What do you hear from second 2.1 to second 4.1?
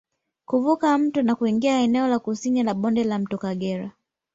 kusini la bonde la mto Kagera